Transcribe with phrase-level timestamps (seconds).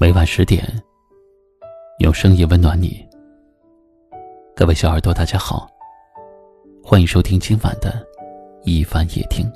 [0.00, 0.64] 每晚十点，
[1.98, 3.06] 用声音温暖你。
[4.56, 5.68] 各位小耳朵，大家好，
[6.82, 8.02] 欢迎收听今晚的
[8.62, 9.46] 一番夜听。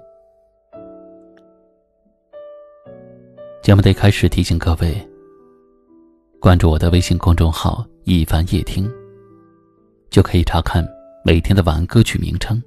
[3.62, 4.94] 节目的开始，提醒各位
[6.38, 8.86] 关注我的微信公众号“一番夜听”，
[10.12, 10.86] 就可以查看
[11.24, 12.62] 每天的晚安歌曲名称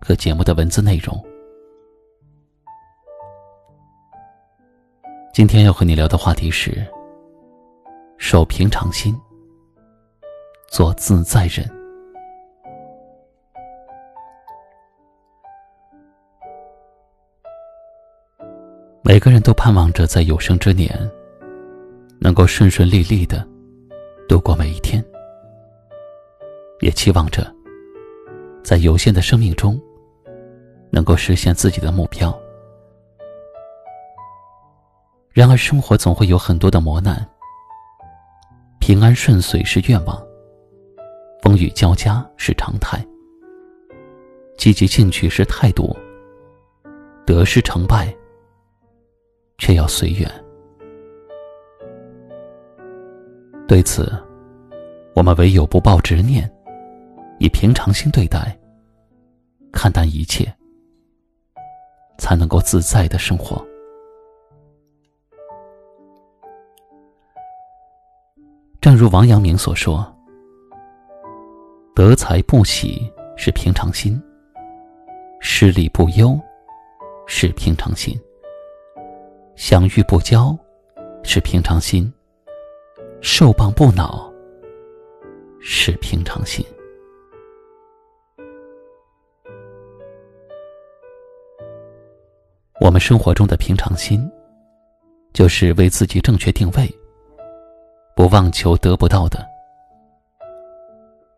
[0.00, 1.24] 和节目的文字内容。
[5.36, 6.82] 今天要和你聊的话题是：
[8.16, 9.14] 守平常心，
[10.66, 11.70] 做自在人。
[19.02, 20.90] 每个人都盼望着在有生之年，
[22.18, 23.46] 能够顺顺利利的
[24.26, 25.04] 度过每一天，
[26.80, 27.54] 也期望着
[28.64, 29.78] 在有限的生命中，
[30.90, 32.34] 能够实现自己的目标。
[35.36, 37.14] 然而，生活总会有很多的磨难。
[38.80, 40.18] 平安顺遂是愿望，
[41.42, 43.06] 风雨交加是常态。
[44.56, 45.94] 积极进取是态度，
[47.26, 48.10] 得失成败
[49.58, 50.26] 却要随缘。
[53.68, 54.10] 对此，
[55.14, 56.50] 我们唯有不抱执念，
[57.38, 58.58] 以平常心对待，
[59.70, 60.50] 看淡一切，
[62.16, 63.62] 才能够自在的生活。
[68.86, 70.06] 正如王阳明所说
[71.92, 74.22] ：“得财不喜是平常心，
[75.40, 76.38] 失利不忧
[77.26, 78.16] 是平常心，
[79.56, 80.56] 相遇不骄
[81.24, 82.14] 是平常心，
[83.20, 84.32] 受谤不恼
[85.58, 86.64] 是平常心。”
[92.80, 94.30] 我们生活中的平常心，
[95.32, 96.88] 就是为自己正确定位。
[98.16, 99.46] 不妄求得不到的，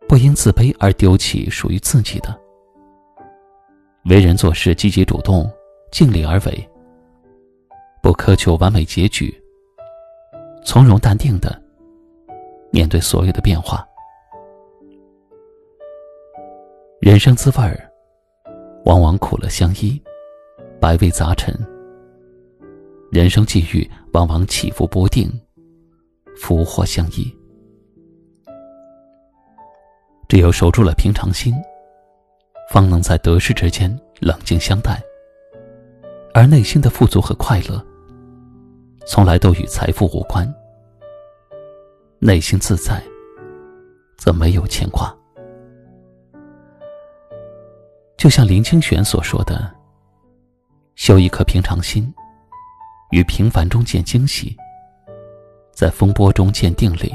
[0.07, 2.33] 不因自卑而丢弃属于自己的。
[4.05, 5.51] 为人做事积极主动，
[5.91, 6.69] 尽力而为，
[8.01, 9.29] 不苛求完美结局，
[10.63, 11.61] 从容淡定的
[12.71, 13.85] 面对所有的变化。
[17.01, 17.91] 人生滋味儿，
[18.85, 20.01] 往往苦乐相依，
[20.79, 21.53] 百味杂陈；
[23.11, 25.29] 人生际遇，往往起伏不定。
[26.41, 27.35] 福祸相依，
[30.29, 31.53] 只有守住了平常心，
[32.71, 34.99] 方能在得失之间冷静相待。
[36.33, 37.85] 而内心的富足和快乐，
[39.05, 40.51] 从来都与财富无关。
[42.19, 43.03] 内心自在，
[44.17, 45.13] 则没有牵挂。
[48.15, 49.69] 就像林清玄所说的
[50.95, 52.11] ：“修一颗平常心，
[53.11, 54.55] 于平凡中见惊喜。”
[55.79, 57.09] 在风波中见定力，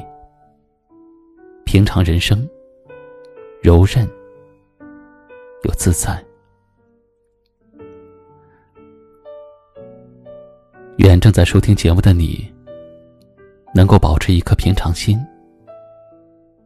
[1.67, 2.49] 平常人生，
[3.63, 4.09] 柔韧
[5.65, 6.25] 又自在。
[10.97, 12.51] 愿正在收听节目的你，
[13.75, 15.21] 能够保持一颗平常心，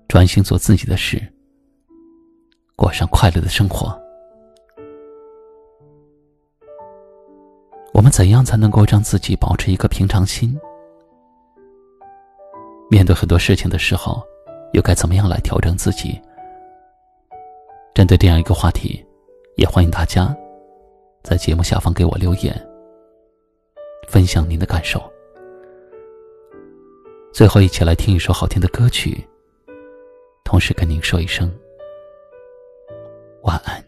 [0.06, 1.20] 专心做自己的事，
[2.76, 4.00] 过上快乐的生活。
[7.92, 10.56] 我们怎样才能够让自己保持一颗平常心？
[12.90, 14.26] 面对很多事情的时候，
[14.72, 16.20] 又该怎么样来调整自己？
[17.94, 19.04] 针对这样一个话题，
[19.56, 20.34] 也欢迎大家
[21.22, 22.54] 在节目下方给我留言，
[24.08, 25.02] 分享您的感受。
[27.32, 29.22] 最后，一起来听一首好听的歌曲，
[30.44, 31.52] 同时跟您说一声
[33.42, 33.87] 晚安。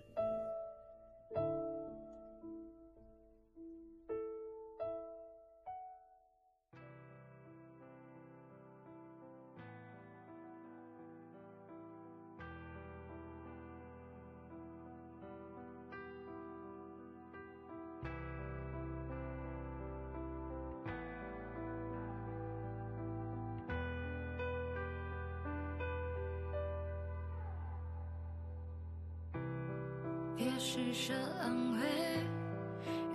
[30.40, 31.80] 别施舍安慰，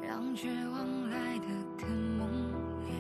[0.08, 1.90] 让绝望来得更
[2.20, 2.30] 猛
[2.86, 2.94] 烈。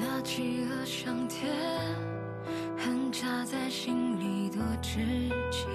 [0.00, 1.54] 那饥饿上天，
[2.78, 5.00] 恨扎在心里多直
[5.50, 5.66] 接，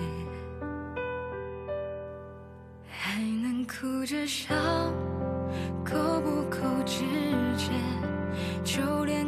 [2.90, 4.56] 还能哭着笑，
[5.86, 7.06] 够不够直
[7.56, 7.70] 接？
[8.64, 9.24] 就连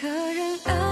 [0.00, 0.83] 个人爱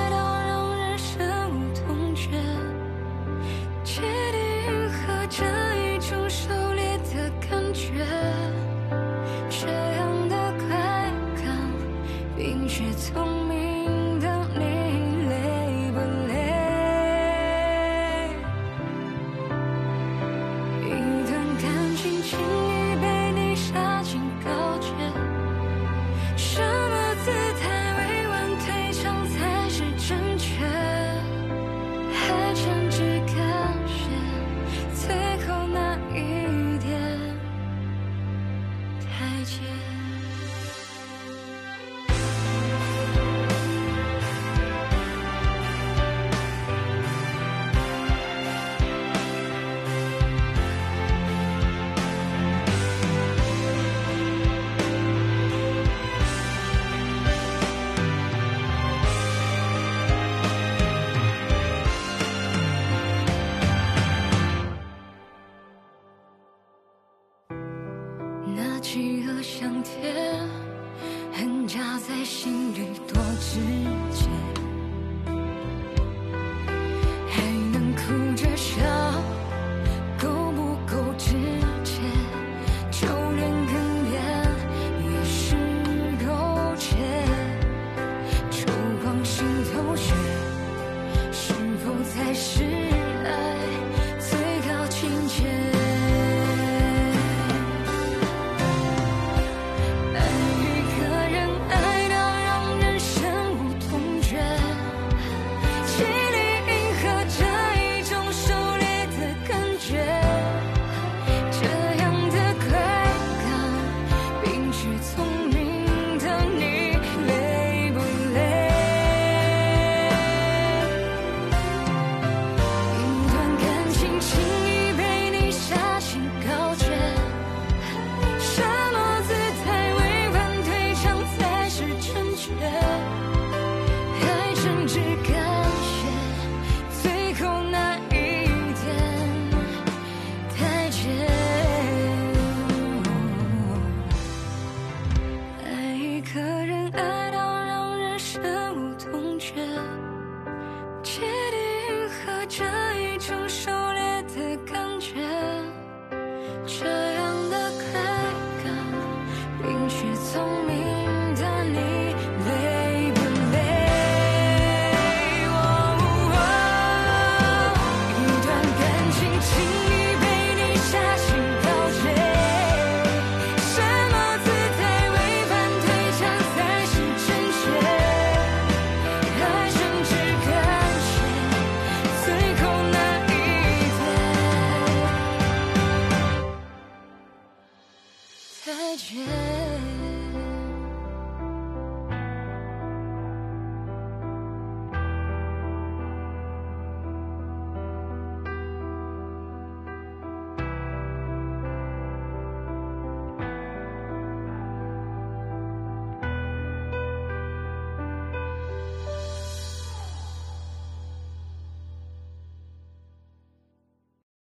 [68.83, 70.13] 饥饿、香甜、
[71.33, 73.61] 恨，扎在心里多直
[74.11, 74.52] 接。